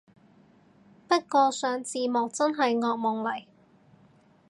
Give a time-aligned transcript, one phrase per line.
[1.07, 3.45] 不過上字幕真係惡夢嚟